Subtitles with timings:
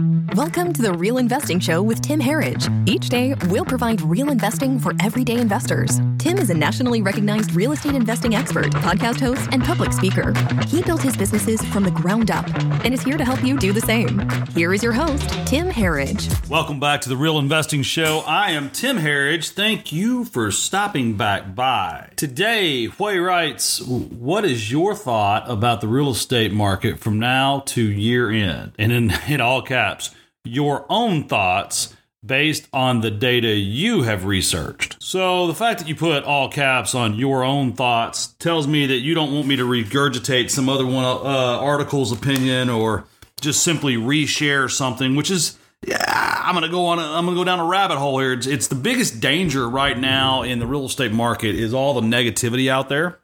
[0.00, 2.68] Welcome to the Real Investing Show with Tim Herriage.
[2.86, 6.00] Each day, we'll provide real investing for everyday investors.
[6.40, 10.32] Is a nationally recognized real estate investing expert, podcast host, and public speaker.
[10.68, 12.48] He built his businesses from the ground up
[12.82, 14.26] and is here to help you do the same.
[14.54, 16.30] Here is your host, Tim Herriage.
[16.48, 18.20] Welcome back to the Real Investing Show.
[18.26, 19.50] I am Tim Herriage.
[19.50, 22.08] Thank you for stopping back by.
[22.16, 27.82] Today, Huey writes, What is your thought about the real estate market from now to
[27.82, 28.72] year end?
[28.78, 35.02] And in, in all caps, your own thoughts based on the data you have researched.
[35.02, 38.98] So the fact that you put all caps on your own thoughts tells me that
[38.98, 43.04] you don't want me to regurgitate some other one uh, article's opinion or
[43.40, 45.56] just simply reshare something, which is
[45.86, 46.98] yeah, I'm gonna go on.
[46.98, 48.34] A, I'm gonna go down a rabbit hole here.
[48.34, 52.06] It's, it's the biggest danger right now in the real estate market is all the
[52.06, 53.18] negativity out there.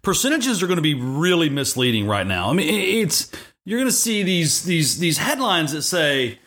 [0.00, 2.48] Percentages are going to be really misleading right now.
[2.48, 3.30] I mean, it's
[3.64, 6.38] you're going to see these these these headlines that say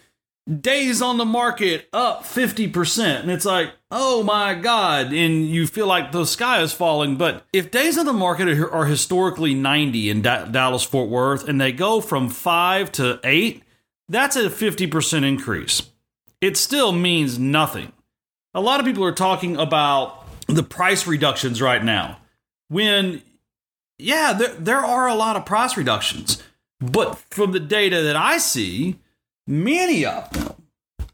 [0.50, 5.08] days on the market up 50% and it's like oh my god.
[5.14, 7.16] And you feel like the sky is falling.
[7.16, 11.48] But if days on the market are, are historically 90 in da- Dallas Fort Worth
[11.48, 13.64] and they go from 5 to 8
[14.12, 15.84] that's a 50% increase.
[16.42, 17.94] It still means nothing.
[18.56, 22.18] A lot of people are talking about the price reductions right now.
[22.70, 23.22] When
[23.98, 26.42] yeah there, there are a lot of price reductions.
[26.80, 29.00] But from the data that I see,
[29.50, 30.54] many of them,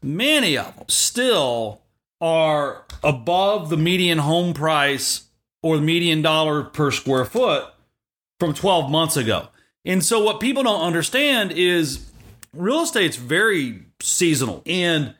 [0.02, 1.80] many of them still
[2.20, 5.24] are above the median home price
[5.62, 7.64] or the median dollar per square foot
[8.38, 9.48] from 12 months ago.
[9.84, 12.10] And so what people don't understand is
[12.52, 15.14] real estate's very seasonal and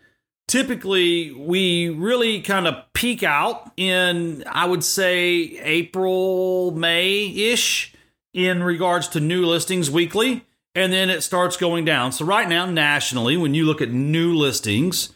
[0.48, 7.94] typically we really kind of peak out in I would say April, May-ish
[8.32, 10.45] in regards to new listings weekly,
[10.76, 12.12] and then it starts going down.
[12.12, 15.12] So, right now, nationally, when you look at new listings,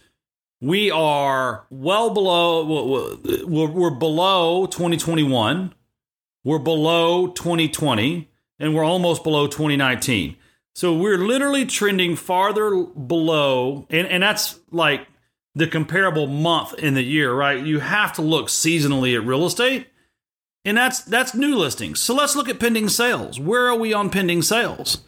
[0.60, 2.64] we are well below,
[3.46, 5.74] we're below 2021,
[6.42, 10.36] we're below 2020, and we're almost below 2019.
[10.74, 15.06] So, we're literally trending farther below, and, and that's like
[15.54, 17.62] the comparable month in the year, right?
[17.62, 19.88] You have to look seasonally at real estate
[20.64, 22.00] and that's that's new listings.
[22.00, 23.40] So let's look at pending sales.
[23.40, 24.98] Where are we on pending sales?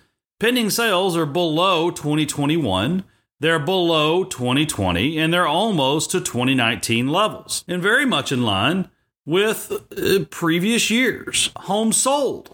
[0.42, 3.04] Pending sales are below 2021.
[3.38, 8.90] They're below 2020 and they're almost to 2019 levels and very much in line
[9.24, 11.50] with uh, previous years.
[11.54, 12.50] Homes sold.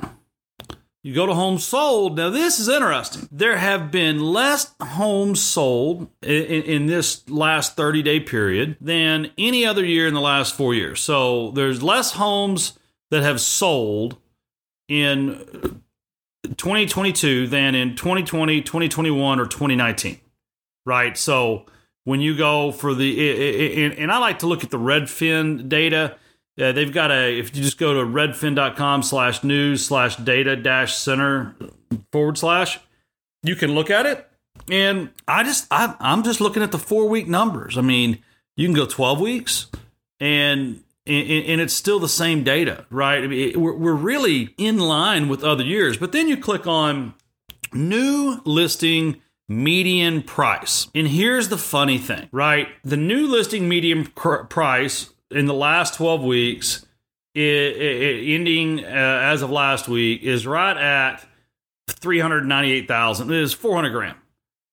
[1.03, 2.19] You go to homes sold.
[2.19, 3.27] Now, this is interesting.
[3.33, 9.65] There have been less homes sold in, in, this last 30 day period than any
[9.65, 11.01] other year in the last four years.
[11.01, 12.79] So there's less homes
[13.11, 14.19] that have sold
[14.89, 15.83] in
[16.57, 20.19] 2022 than in 2020, 2021, or 2019.
[20.87, 21.17] Right.
[21.17, 21.67] So
[22.05, 26.17] when you go for the, and I like to look at the Redfin data.
[26.61, 30.97] Uh, they've got a, if you just go to redfin.com slash news slash data dash
[30.97, 31.55] center
[32.11, 32.81] forward slash,
[33.43, 34.29] you can look at it.
[34.69, 37.79] And I just, I, I'm just looking at the four week numbers.
[37.79, 38.19] I mean,
[38.57, 39.67] you can go 12 weeks
[40.19, 43.23] and and, it's still the same data, right?
[43.23, 45.97] I mean, we're, really in line with other years.
[45.97, 47.15] But then you click on
[47.73, 50.89] new listing median price.
[50.95, 52.69] And here's the funny thing, right?
[52.85, 56.87] The new listing median pr- price in the last 12 weeks,
[57.35, 61.27] ending uh, as of last week, is right at
[61.89, 63.31] 398,000.
[63.31, 64.17] It is 400 grand.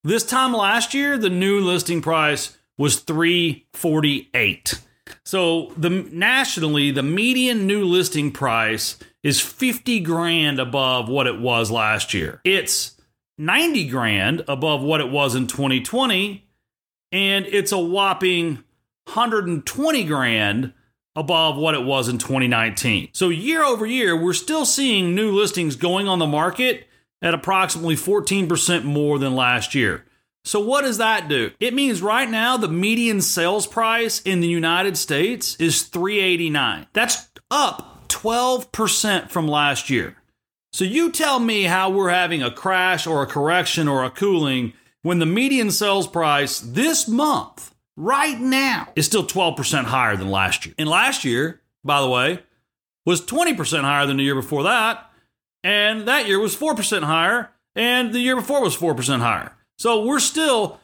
[0.04, 4.82] This time last year, the new listing price was 348.
[5.24, 11.72] So the nationally, the median new listing price is 50 grand above what it was
[11.72, 12.42] last year.
[12.44, 12.96] It's
[13.38, 16.46] 90 grand above what it was in 2020
[17.12, 18.64] and it's a whopping
[19.06, 20.74] 120 grand
[21.16, 23.10] above what it was in 2019.
[23.14, 26.88] So year over year, we're still seeing new listings going on the market
[27.22, 30.06] at approximately 14% more than last year.
[30.46, 31.52] So what does that do?
[31.60, 36.86] It means right now the median sales price in the United States is 389.
[36.94, 40.16] That's up 12% from last year.
[40.72, 44.74] So you tell me how we're having a crash or a correction or a cooling
[45.02, 50.66] when the median sales price this month right now is still 12% higher than last
[50.66, 50.76] year.
[50.78, 52.44] And last year, by the way,
[53.04, 55.10] was 20% higher than the year before that,
[55.64, 59.55] and that year was 4% higher, and the year before was 4% higher.
[59.78, 60.80] So we're still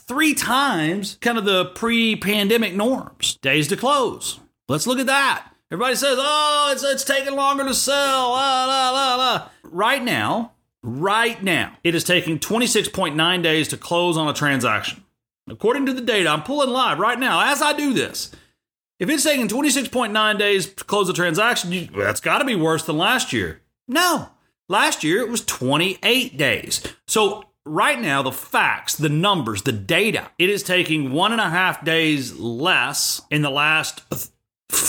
[0.00, 3.36] three times kind of the pre pandemic norms.
[3.36, 4.40] Days to close.
[4.68, 5.46] Let's look at that.
[5.72, 8.30] Everybody says, oh, it's, it's taking longer to sell.
[8.30, 9.48] La, la, la, la.
[9.64, 15.04] Right now, right now, it is taking 26.9 days to close on a transaction.
[15.48, 18.30] According to the data, I'm pulling live right now as I do this.
[18.98, 22.84] If it's taking 26.9 days to close a transaction, you, that's got to be worse
[22.84, 23.62] than last year.
[23.88, 24.28] No,
[24.68, 26.82] last year it was 28 days.
[27.06, 31.50] So, right now, the facts, the numbers, the data, it is taking one and a
[31.50, 34.02] half days less in the last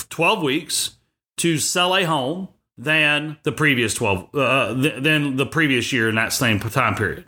[0.10, 0.98] 12 weeks
[1.38, 6.34] to sell a home than the previous 12 uh, than the previous year in that
[6.34, 7.26] same time period.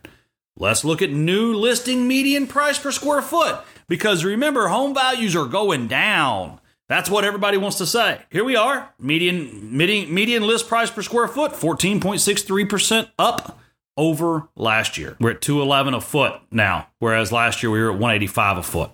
[0.58, 5.46] Let's look at new listing median price per square foot because remember home values are
[5.46, 6.60] going down.
[6.90, 8.22] That's what everybody wants to say.
[8.30, 13.60] Here we are, median median, median list price per square foot 14.63% up
[13.98, 15.16] over last year.
[15.20, 18.92] We're at 211 a foot now, whereas last year we were at 185 a foot.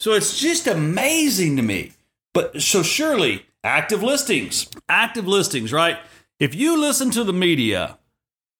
[0.00, 1.92] So it's just amazing to me.
[2.32, 5.98] But so surely active listings, active listings, right?
[6.38, 7.98] If you listen to the media,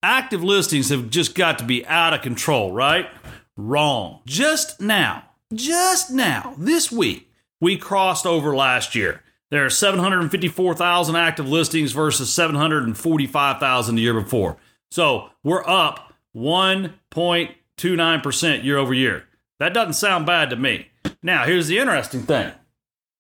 [0.02, 3.08] active listings have just got to be out of control, right?
[3.56, 4.20] Wrong.
[4.26, 7.30] Just now, just now, this week,
[7.60, 9.22] we crossed over last year.
[9.50, 14.58] There are 754,000 active listings versus 745,000 the year before.
[14.90, 19.25] So we're up 1.29% year over year.
[19.58, 20.88] That doesn't sound bad to me.
[21.23, 22.52] Now, here's the interesting thing.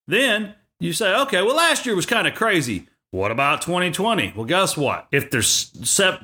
[0.06, 2.88] Then you say, okay, well, last year was kind of crazy.
[3.10, 4.34] What about 2020?
[4.36, 5.08] Well, guess what?
[5.10, 5.70] If there's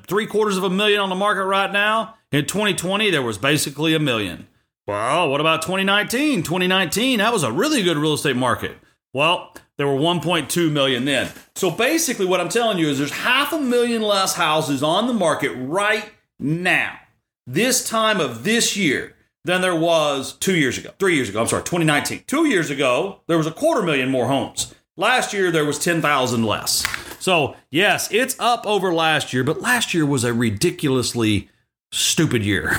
[0.06, 3.94] three quarters of a million on the market right now, in 2020, there was basically
[3.94, 4.49] a million.
[4.87, 6.43] Well, what about 2019?
[6.43, 8.76] 2019, that was a really good real estate market.
[9.14, 11.32] Well, there were 1.2 million then.
[11.64, 15.14] So basically, what I'm telling you is there's half a million less houses on the
[15.14, 16.99] market right now,
[17.46, 19.14] this time of this year,
[19.46, 21.40] than there was two years ago, three years ago.
[21.40, 22.25] I'm sorry, 2019.
[22.26, 24.75] Two years ago, there was a quarter million more homes.
[24.99, 26.84] Last year, there was 10,000 less.
[27.19, 31.49] So, yes, it's up over last year, but last year was a ridiculously
[31.93, 32.76] stupid year,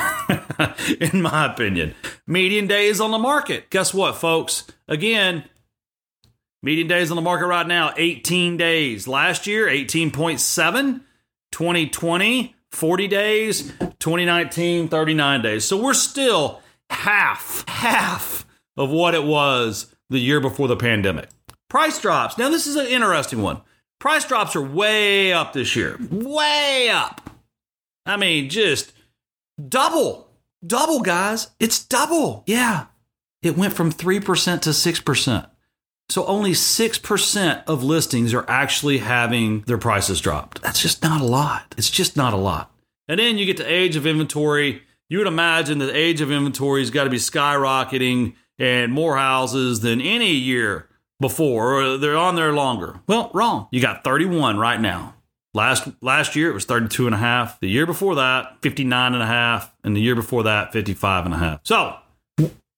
[1.00, 1.96] in my opinion.
[2.28, 3.72] Median days on the market.
[3.72, 4.68] Guess what, folks?
[4.88, 5.46] Again,
[6.66, 9.08] median days on the market right now, 18 days.
[9.08, 11.02] Last year, 18.7.
[11.52, 13.72] 2020, 40 days.
[14.00, 15.64] 2019, 39 days.
[15.64, 21.30] So we're still half, half of what it was the year before the pandemic.
[21.70, 22.38] Price drops.
[22.38, 23.62] Now, this is an interesting one.
[24.00, 25.98] Price drops are way up this year.
[26.12, 27.30] Way up.
[28.08, 28.92] I mean, just
[29.70, 30.32] double.
[30.66, 31.52] Double, guys.
[31.60, 32.44] It's double.
[32.48, 32.86] Yeah.
[33.44, 35.50] It went from 3% to 6%.
[36.10, 40.62] So only 6% of listings are actually having their prices dropped.
[40.62, 41.74] That's just not a lot.
[41.78, 42.72] It's just not a lot.
[43.08, 44.84] And then you get to age of inventory.
[45.10, 49.82] You would imagine that age of inventory has got to be skyrocketing and more houses
[49.82, 50.88] than any year
[51.20, 53.00] before, or they're on there longer.
[53.08, 53.68] Well, wrong.
[53.72, 55.16] You got 31 right now.
[55.54, 57.60] Last last year it was 32 and a half.
[57.62, 61.34] The year before that, 59 and a half, and the year before that, 55 and
[61.34, 61.62] a half.
[61.64, 61.96] So,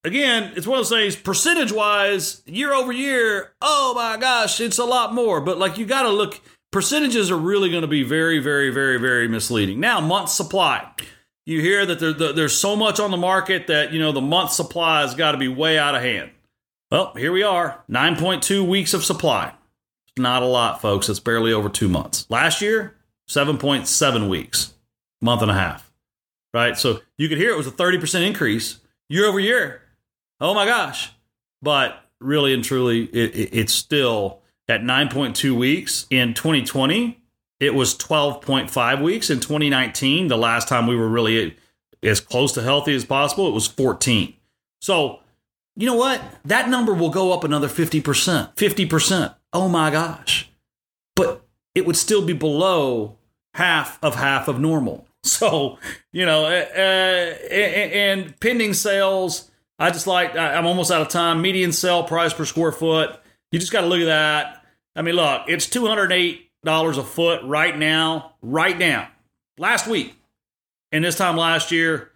[0.07, 4.79] again, it's one of those things percentage wise, year over year, oh my gosh, it's
[4.79, 5.41] a lot more.
[5.41, 8.99] But like you got to look percentages are really going to be very, very, very,
[8.99, 9.79] very misleading.
[9.79, 10.89] Now, month supply.
[11.45, 14.51] You hear that there, there's so much on the market that, you know, the month
[14.51, 16.31] supply has got to be way out of hand.
[16.91, 19.53] Well, here we are 9.2 weeks of supply.
[20.17, 21.09] Not a lot, folks.
[21.09, 22.25] It's barely over two months.
[22.29, 22.95] Last year,
[23.29, 24.73] 7.7 weeks,
[25.21, 25.91] month and a half.
[26.53, 26.77] Right?
[26.77, 28.79] So you could hear it was a 30% increase
[29.09, 29.81] year over year.
[30.39, 31.11] Oh my gosh.
[31.61, 36.05] But really and truly, it, it, it's still at 9.2 weeks.
[36.09, 37.19] In 2020,
[37.59, 39.29] it was 12.5 weeks.
[39.29, 41.55] In 2019, the last time we were really
[42.03, 44.33] as close to healthy as possible, it was 14.
[44.81, 45.19] So,
[45.75, 46.21] you know what?
[46.45, 48.55] That number will go up another 50%.
[48.55, 49.35] 50%.
[49.53, 50.49] Oh my gosh.
[51.15, 51.41] But
[51.73, 53.17] it would still be below
[53.55, 55.05] half of half of normal.
[55.23, 55.77] So,
[56.13, 61.39] you know, uh, uh, and pending sales, I just like, I'm almost out of time.
[61.41, 63.15] Median sell price per square foot.
[63.51, 64.65] You just got to look at that.
[64.95, 69.09] I mean, look, it's $208 a foot right now, right now.
[69.59, 70.15] Last week,
[70.91, 72.11] and this time last year,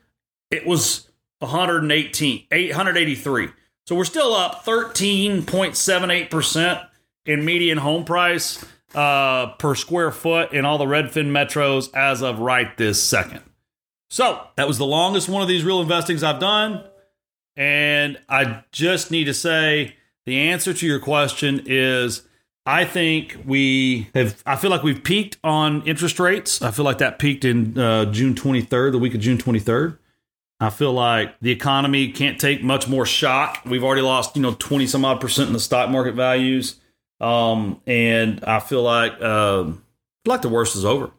[0.50, 1.08] it was
[1.40, 3.50] 118, 883.
[3.88, 6.88] So we're still up 13.78%
[7.26, 8.66] in median home price
[8.96, 13.42] uh, per square foot in all the Redfin metros as of right this second.
[14.10, 16.84] So that was the longest one of these real investings I've done.
[17.62, 22.24] And I just need to say the answer to your question is
[22.66, 24.42] I think we have.
[24.48, 26.64] I feel like we've peaked on interest rates.
[26.64, 30.00] I feel like that peaked in uh, June 23rd, the week of June 23rd.
[30.60, 33.62] I feel like the economy can't take much more shock.
[33.64, 36.80] We've already lost, you know, 20 some odd percent in the stock market values.
[37.20, 39.66] Um, and I feel like, uh,
[40.26, 41.12] like the worst is over.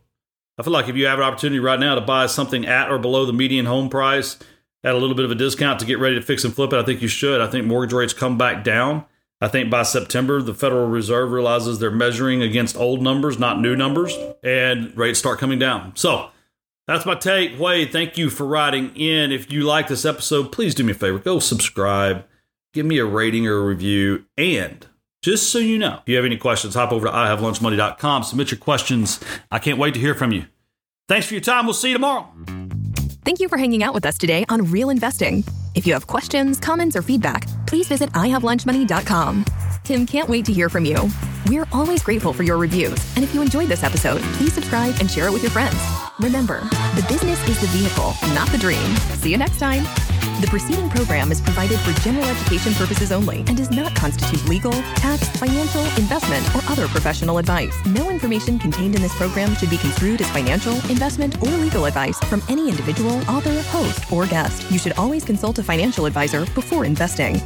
[0.58, 2.98] I feel like if you have an opportunity right now to buy something at or
[2.98, 4.38] below the median home price
[4.84, 6.78] at a little bit of a discount to get ready to fix and flip it,
[6.78, 7.40] I think you should.
[7.40, 9.04] I think mortgage rates come back down.
[9.40, 13.74] I think by September, the Federal Reserve realizes they're measuring against old numbers, not new
[13.74, 15.96] numbers, and rates start coming down.
[15.96, 16.30] So
[16.86, 17.58] that's my take.
[17.58, 19.32] Wade, thank you for writing in.
[19.32, 22.24] If you like this episode, please do me a favor go subscribe,
[22.72, 24.86] give me a rating or a review, and
[25.22, 28.58] just so you know, if you have any questions, hop over to IHaveLunchMoney.com, submit your
[28.58, 29.20] questions.
[29.50, 30.46] I can't wait to hear from you.
[31.08, 31.66] Thanks for your time.
[31.66, 32.51] We'll see you tomorrow.
[33.24, 35.44] Thank you for hanging out with us today on Real Investing.
[35.76, 39.44] If you have questions, comments, or feedback, please visit ihavelunchmoney.com.
[39.84, 40.96] Tim can't wait to hear from you.
[41.46, 45.08] We're always grateful for your reviews, and if you enjoyed this episode, please subscribe and
[45.08, 45.76] share it with your friends.
[46.18, 46.60] Remember,
[46.96, 48.96] the business is the vehicle, not the dream.
[49.20, 49.84] See you next time.
[50.40, 54.72] The preceding program is provided for general education purposes only and does not constitute legal,
[54.96, 57.74] tax, financial, investment, or other professional advice.
[57.86, 62.18] No information contained in this program should be construed as financial, investment, or legal advice
[62.24, 64.70] from any individual, author, host, or guest.
[64.70, 67.40] You should always consult a financial advisor before investing.